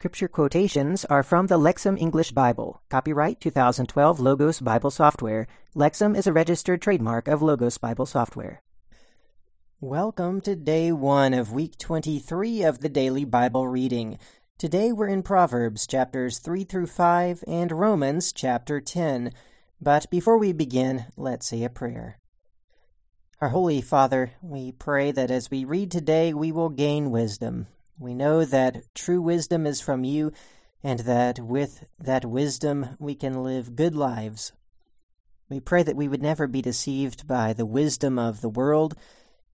[0.00, 2.80] Scripture quotations are from the Lexham English Bible.
[2.88, 5.46] Copyright 2012 Logos Bible Software.
[5.76, 8.62] Lexham is a registered trademark of Logos Bible Software.
[9.78, 14.16] Welcome to day one of week 23 of the daily Bible reading.
[14.56, 19.34] Today we're in Proverbs chapters 3 through 5 and Romans chapter 10.
[19.82, 22.18] But before we begin, let's say a prayer.
[23.42, 27.66] Our Holy Father, we pray that as we read today, we will gain wisdom.
[28.00, 30.32] We know that true wisdom is from you,
[30.82, 34.52] and that with that wisdom we can live good lives.
[35.50, 38.94] We pray that we would never be deceived by the wisdom of the world,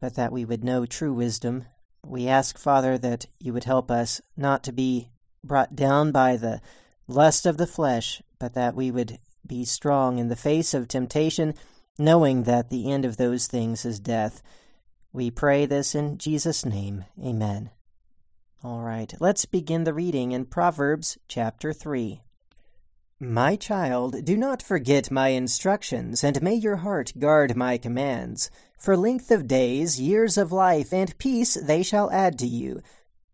[0.00, 1.64] but that we would know true wisdom.
[2.06, 5.10] We ask, Father, that you would help us not to be
[5.42, 6.60] brought down by the
[7.08, 11.54] lust of the flesh, but that we would be strong in the face of temptation,
[11.98, 14.42] knowing that the end of those things is death.
[15.12, 17.04] We pray this in Jesus' name.
[17.20, 17.70] Amen.
[18.64, 22.22] All right, let's begin the reading in Proverbs chapter 3.
[23.20, 28.50] My child, do not forget my instructions, and may your heart guard my commands.
[28.76, 32.82] For length of days, years of life, and peace they shall add to you.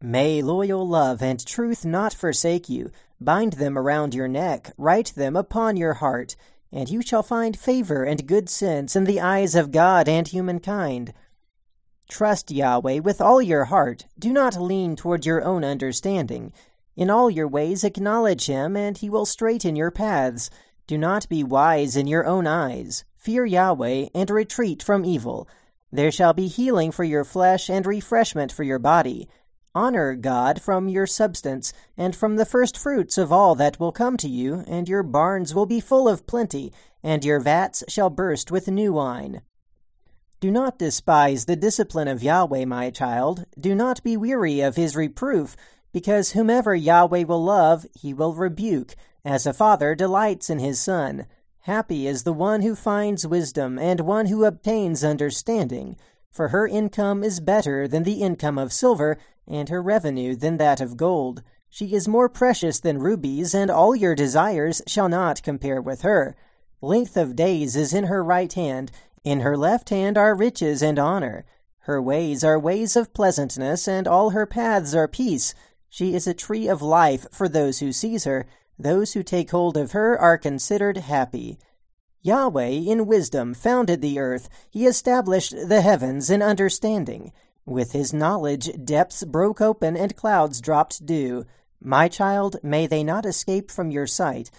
[0.00, 2.90] May loyal love and truth not forsake you.
[3.20, 6.34] Bind them around your neck, write them upon your heart,
[6.72, 11.12] and you shall find favor and good sense in the eyes of God and humankind.
[12.10, 14.06] Trust Yahweh with all your heart.
[14.18, 16.52] Do not lean toward your own understanding.
[16.96, 20.50] In all your ways acknowledge him, and he will straighten your paths.
[20.88, 23.04] Do not be wise in your own eyes.
[23.14, 25.48] Fear Yahweh, and retreat from evil.
[25.92, 29.28] There shall be healing for your flesh and refreshment for your body.
[29.72, 34.16] Honor God from your substance, and from the first fruits of all that will come
[34.16, 36.72] to you, and your barns will be full of plenty,
[37.04, 39.42] and your vats shall burst with new wine.
[40.40, 43.44] Do not despise the discipline of Yahweh, my child.
[43.58, 45.54] Do not be weary of his reproof,
[45.92, 51.26] because whomever Yahweh will love, he will rebuke, as a father delights in his son.
[51.64, 55.98] Happy is the one who finds wisdom, and one who obtains understanding.
[56.30, 60.80] For her income is better than the income of silver, and her revenue than that
[60.80, 61.42] of gold.
[61.68, 66.34] She is more precious than rubies, and all your desires shall not compare with her.
[66.82, 68.90] Length of days is in her right hand,
[69.24, 71.44] in her left hand are riches and honor.
[71.80, 75.54] Her ways are ways of pleasantness, and all her paths are peace.
[75.88, 78.46] She is a tree of life for those who seize her.
[78.78, 81.58] Those who take hold of her are considered happy.
[82.22, 84.48] Yahweh in wisdom founded the earth.
[84.70, 87.32] He established the heavens in understanding.
[87.66, 91.44] With his knowledge, depths broke open and clouds dropped dew.
[91.80, 94.50] My child, may they not escape from your sight.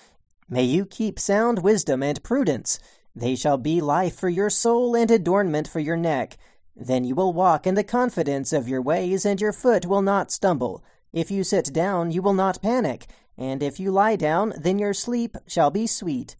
[0.50, 2.80] May you keep sound wisdom and prudence.
[3.16, 6.38] They shall be life for your soul and adornment for your neck.
[6.76, 10.32] Then you will walk in the confidence of your ways, and your foot will not
[10.32, 10.84] stumble.
[11.12, 13.08] If you sit down, you will not panic,
[13.38, 16.38] and if you lie down, then your sleep shall be sweet.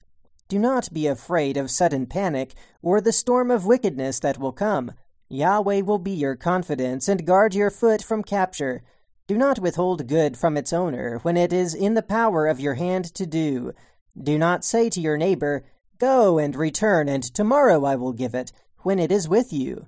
[0.48, 4.94] Do not be afraid of sudden panic, or the storm of wickedness that will come.
[5.28, 8.82] Yahweh will be your confidence, and guard your foot from capture.
[9.28, 12.74] Do not withhold good from its owner when it is in the power of your
[12.74, 13.74] hand to do.
[14.22, 15.64] Do not say to your neighbor,
[16.02, 19.86] Go and return, and tomorrow I will give it, when it is with you.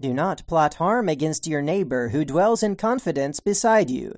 [0.00, 4.14] Do not plot harm against your neighbor who dwells in confidence beside you.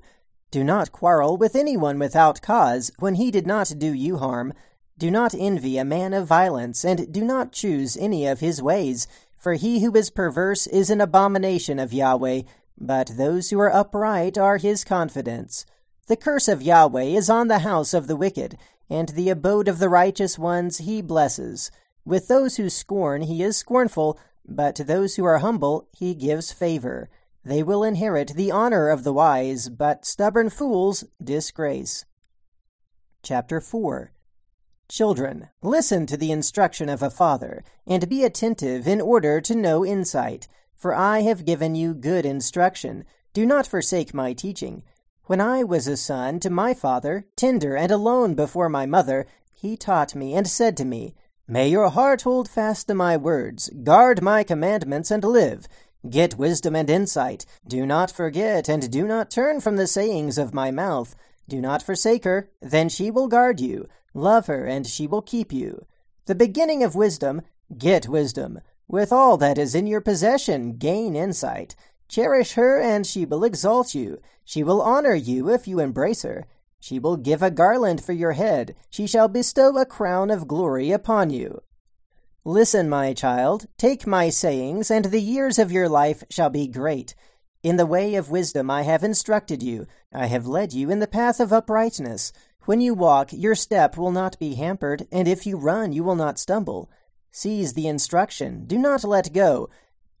[0.51, 4.53] Do not quarrel with anyone without cause, when he did not do you harm.
[4.97, 9.05] Do not envy a man of violence, and do not choose any of his ways,
[9.37, 12.43] for he who is perverse is an abomination of Yahweh,
[12.77, 15.65] but those who are upright are his confidence.
[16.07, 18.57] The curse of Yahweh is on the house of the wicked,
[18.89, 21.71] and the abode of the righteous ones he blesses.
[22.05, 26.51] With those who scorn he is scornful, but to those who are humble he gives
[26.51, 27.09] favor.
[27.45, 32.05] They will inherit the honor of the wise, but stubborn fools disgrace.
[33.21, 34.11] Chapter 4
[34.89, 39.85] Children, listen to the instruction of a father, and be attentive in order to know
[39.85, 40.47] insight.
[40.75, 43.05] For I have given you good instruction.
[43.33, 44.83] Do not forsake my teaching.
[45.25, 49.77] When I was a son to my father, tender and alone before my mother, he
[49.77, 51.15] taught me and said to me,
[51.47, 55.69] May your heart hold fast to my words, guard my commandments, and live.
[56.09, 57.45] Get wisdom and insight.
[57.65, 61.15] Do not forget, and do not turn from the sayings of my mouth.
[61.47, 63.87] Do not forsake her, then she will guard you.
[64.13, 65.85] Love her, and she will keep you.
[66.25, 67.43] The beginning of wisdom,
[67.77, 68.59] get wisdom.
[68.89, 71.77] With all that is in your possession, gain insight.
[72.13, 74.19] Cherish her, and she will exalt you.
[74.45, 76.45] She will honor you if you embrace her.
[76.79, 78.75] She will give a garland for your head.
[78.91, 81.63] She shall bestow a crown of glory upon you.
[82.45, 87.15] Listen, my child, take my sayings, and the years of your life shall be great.
[87.63, 91.07] In the way of wisdom I have instructed you, I have led you in the
[91.07, 92.31] path of uprightness.
[92.65, 96.15] When you walk, your step will not be hampered, and if you run, you will
[96.15, 96.91] not stumble.
[97.31, 99.71] Seize the instruction, do not let go.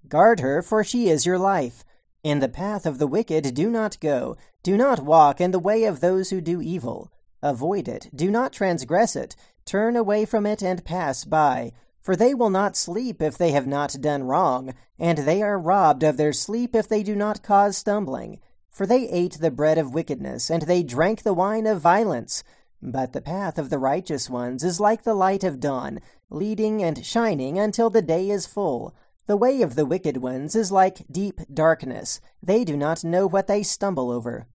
[0.07, 1.83] Guard her, for she is your life.
[2.23, 5.83] In the path of the wicked do not go, do not walk in the way
[5.83, 7.11] of those who do evil.
[7.41, 9.35] Avoid it, do not transgress it,
[9.65, 11.73] turn away from it and pass by.
[12.01, 16.03] For they will not sleep if they have not done wrong, and they are robbed
[16.03, 18.39] of their sleep if they do not cause stumbling.
[18.69, 22.43] For they ate the bread of wickedness, and they drank the wine of violence.
[22.81, 25.99] But the path of the righteous ones is like the light of dawn,
[26.29, 28.93] leading and shining until the day is full.
[29.25, 32.19] The way of the wicked ones is like deep darkness.
[32.41, 34.47] They do not know what they stumble over.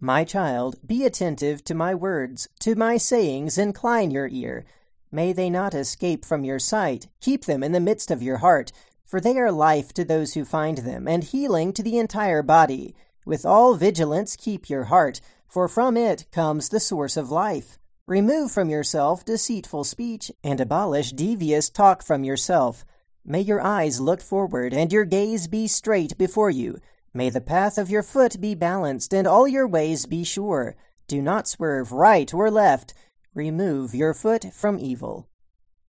[0.00, 4.64] My child, be attentive to my words, to my sayings incline your ear.
[5.12, 7.06] May they not escape from your sight.
[7.20, 8.72] Keep them in the midst of your heart,
[9.04, 12.96] for they are life to those who find them, and healing to the entire body.
[13.24, 17.78] With all vigilance keep your heart, for from it comes the source of life.
[18.06, 22.84] Remove from yourself deceitful speech, and abolish devious talk from yourself.
[23.24, 26.78] May your eyes look forward, and your gaze be straight before you.
[27.12, 30.76] May the path of your foot be balanced, and all your ways be sure.
[31.06, 32.94] Do not swerve right or left.
[33.34, 35.28] Remove your foot from evil.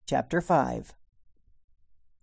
[0.05, 0.93] Chapter 5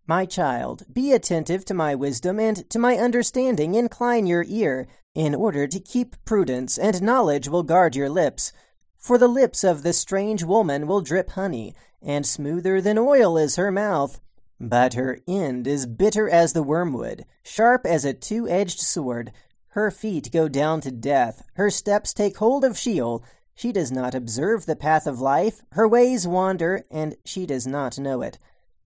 [0.07, 5.35] My child, be attentive to my wisdom, and to my understanding incline your ear, in
[5.35, 8.53] order to keep prudence, and knowledge will guard your lips.
[8.97, 13.57] For the lips of the strange woman will drip honey, and smoother than oil is
[13.57, 14.21] her mouth.
[14.61, 19.33] But her end is bitter as the wormwood, sharp as a two edged sword.
[19.69, 23.23] Her feet go down to death, her steps take hold of Sheol.
[23.55, 27.99] She does not observe the path of life, her ways wander, and she does not
[27.99, 28.39] know it.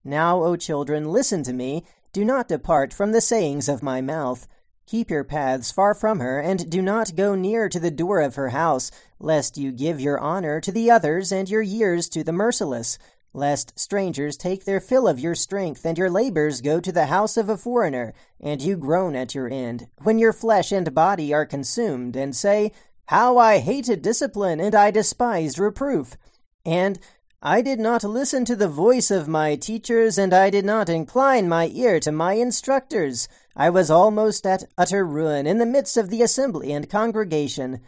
[0.03, 1.83] Now, O children, listen to me.
[2.13, 4.47] Do not depart from the sayings of my mouth.
[4.87, 8.33] Keep your paths far from her, and do not go near to the door of
[8.35, 8.89] her house,
[9.19, 12.97] lest you give your honor to the others and your years to the merciless,
[13.33, 17.37] lest strangers take their fill of your strength, and your labors go to the house
[17.37, 21.45] of a foreigner, and you groan at your end, when your flesh and body are
[21.45, 22.71] consumed, and say,
[23.05, 26.15] how I hated discipline, and I despised reproof.
[26.63, 26.99] And
[27.41, 31.49] I did not listen to the voice of my teachers, and I did not incline
[31.49, 33.27] my ear to my instructors.
[33.55, 37.79] I was almost at utter ruin in the midst of the assembly and congregation.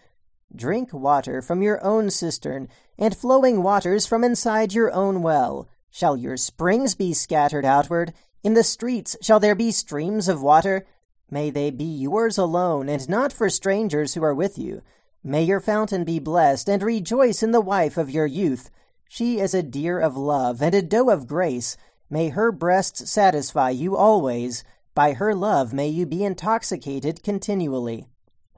[0.55, 2.67] Drink water from your own cistern,
[3.01, 5.67] and flowing waters from inside your own well.
[5.89, 8.13] Shall your springs be scattered outward?
[8.43, 10.85] In the streets shall there be streams of water?
[11.31, 14.83] May they be yours alone, and not for strangers who are with you.
[15.23, 18.69] May your fountain be blessed, and rejoice in the wife of your youth.
[19.09, 21.77] She is a deer of love and a doe of grace.
[22.07, 24.63] May her breasts satisfy you always.
[24.93, 28.10] By her love may you be intoxicated continually.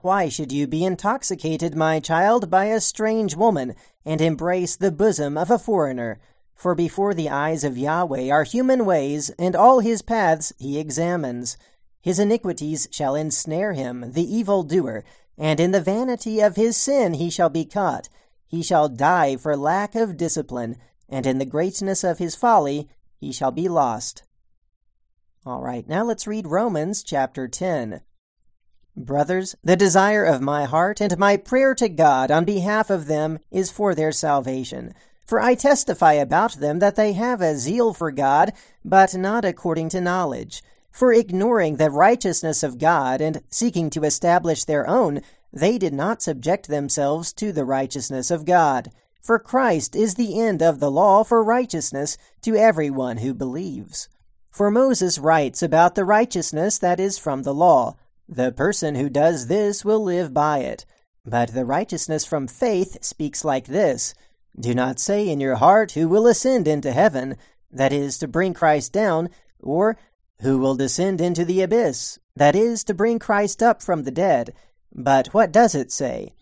[0.03, 3.73] Why should you be intoxicated, my child, by a strange woman,
[4.03, 6.19] and embrace the bosom of a foreigner?
[6.53, 11.57] For before the eyes of Yahweh are human ways, and all his paths he examines.
[12.01, 15.05] His iniquities shall ensnare him, the evil doer
[15.37, 18.09] and in the vanity of his sin he shall be caught.
[18.45, 20.75] He shall die for lack of discipline,
[21.07, 24.23] and in the greatness of his folly he shall be lost.
[25.45, 28.01] All right, now let's read Romans chapter 10.
[28.95, 33.39] Brothers, the desire of my heart and my prayer to God on behalf of them
[33.49, 34.93] is for their salvation.
[35.25, 38.53] For I testify about them that they have a zeal for God,
[38.85, 40.61] but not according to knowledge.
[40.91, 46.21] For ignoring the righteousness of God and seeking to establish their own, they did not
[46.21, 48.91] subject themselves to the righteousness of God.
[49.19, 54.07] For Christ is the end of the law for righteousness to everyone who believes.
[54.51, 57.95] For Moses writes about the righteousness that is from the law.
[58.27, 60.85] The person who does this will live by it.
[61.25, 64.13] But the righteousness from faith speaks like this
[64.59, 67.37] Do not say in your heart, Who will ascend into heaven?
[67.71, 69.97] That is, to bring Christ down, or
[70.41, 74.53] who will descend into the abyss, that is, to bring Christ up from the dead.
[74.93, 76.33] But what does it say?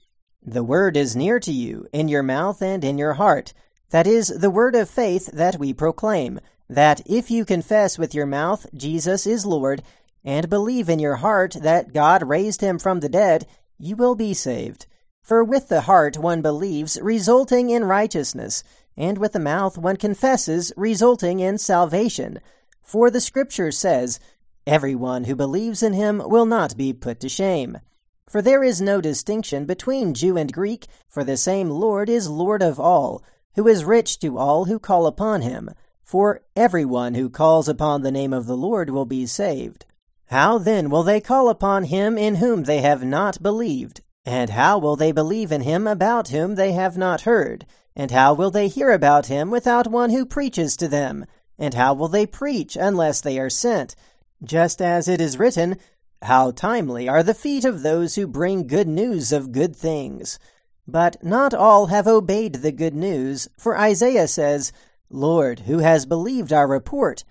[0.44, 3.54] The word is near to you, in your mouth and in your heart.
[3.92, 8.26] That is the word of faith that we proclaim, that if you confess with your
[8.26, 9.84] mouth Jesus is Lord,
[10.24, 13.48] and believe in your heart that God raised him from the dead,
[13.78, 14.86] you will be saved.
[15.22, 18.64] For with the heart one believes, resulting in righteousness,
[18.98, 22.40] and with the mouth one confesses, resulting in salvation.
[22.82, 24.20] For the Scripture says,
[24.68, 27.80] Everyone who believes in him will not be put to shame.
[28.28, 32.62] For there is no distinction between Jew and Greek, for the same Lord is Lord
[32.62, 33.24] of all,
[33.56, 35.72] who is rich to all who call upon him.
[36.04, 39.86] For everyone who calls upon the name of the Lord will be saved.
[40.32, 44.00] How then will they call upon him in whom they have not believed?
[44.26, 47.66] And how will they believe in him about whom they have not heard?
[47.98, 51.26] And how will they hear about him without one who preaches to them?
[51.60, 53.94] And how will they preach unless they are sent?
[54.42, 55.76] Just as it is written,
[56.22, 60.40] How timely are the feet of those who bring good news of good things!
[60.88, 64.72] But not all have obeyed the good news, for Isaiah says,
[65.10, 67.26] Lord, who has believed our report?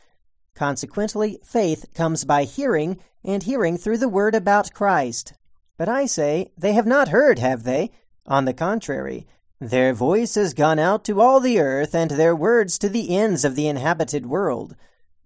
[0.55, 5.35] Consequently, faith comes by hearing, and hearing through the word about Christ.
[5.77, 7.91] But I say, they have not heard, have they?
[8.27, 9.27] On the contrary,
[9.61, 13.45] their voice has gone out to all the earth, and their words to the ends
[13.45, 14.77] of the inhabited world.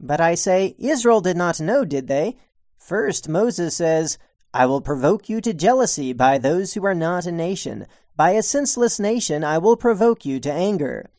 [0.01, 2.37] But I say, Israel did not know, did they?
[2.77, 4.19] First, Moses says,
[4.53, 7.87] I will provoke you to jealousy by those who are not a nation.
[8.17, 11.11] By a senseless nation I will provoke you to anger.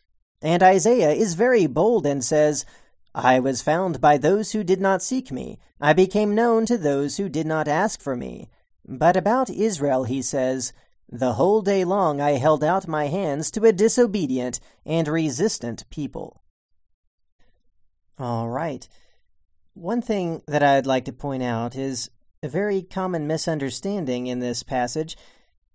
[0.41, 2.65] And Isaiah is very bold and says,
[3.17, 5.57] I was found by those who did not seek me.
[5.79, 8.49] I became known to those who did not ask for me.
[8.85, 10.73] But about Israel he says,
[11.07, 16.41] The whole day long I held out my hands to a disobedient and resistant people.
[18.19, 18.85] All right.
[19.75, 22.09] One thing that I'd like to point out is
[22.43, 25.15] a very common misunderstanding in this passage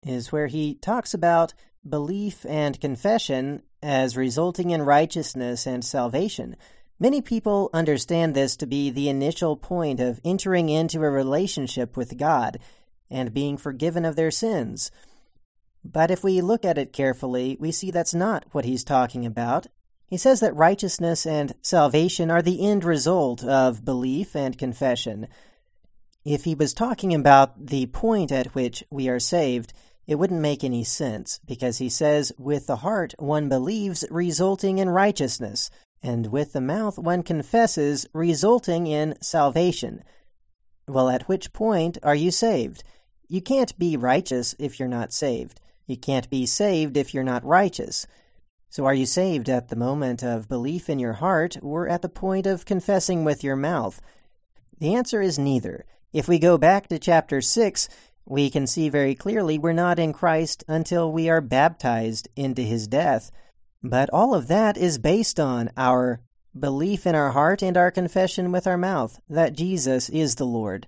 [0.03, 1.55] is where he talks about
[1.89, 6.57] belief and confession as resulting in righteousness and salvation.
[7.02, 12.19] Many people understand this to be the initial point of entering into a relationship with
[12.19, 12.59] God
[13.11, 14.90] and being forgiven of their sins.
[15.83, 19.66] But if we look at it carefully, we see that's not what he's talking about.
[20.07, 25.26] He says that righteousness and salvation are the end result of belief and confession.
[26.23, 29.73] If he was talking about the point at which we are saved,
[30.07, 34.90] it wouldn't make any sense, because he says, with the heart one believes, resulting in
[34.90, 35.71] righteousness,
[36.02, 40.02] and with the mouth one confesses, resulting in salvation.
[40.88, 42.83] Well, at which point are you saved?
[43.28, 45.61] You can't be righteous if you're not saved.
[45.87, 48.07] You can't be saved if you're not righteous.
[48.69, 52.09] So are you saved at the moment of belief in your heart or at the
[52.09, 54.00] point of confessing with your mouth?
[54.78, 55.85] The answer is neither.
[56.12, 57.88] If we go back to chapter 6,
[58.25, 62.87] we can see very clearly we're not in Christ until we are baptized into his
[62.87, 63.30] death.
[63.83, 66.21] But all of that is based on our
[66.59, 70.87] belief in our heart and our confession with our mouth that Jesus is the Lord.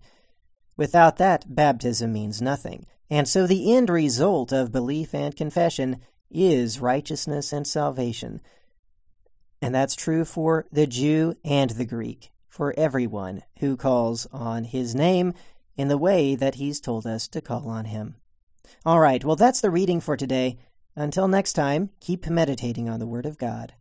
[0.76, 2.86] Without that, baptism means nothing.
[3.08, 8.40] And so the end result of belief and confession is righteousness and salvation.
[9.60, 14.94] And that's true for the Jew and the Greek, for everyone who calls on his
[14.94, 15.34] name
[15.76, 18.16] in the way that he's told us to call on him.
[18.84, 20.58] All right, well, that's the reading for today.
[20.94, 23.72] Until next time, keep meditating on the Word of God.